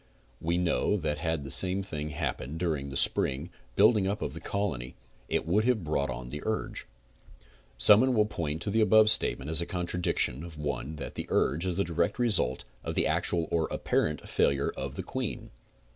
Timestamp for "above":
8.81-9.11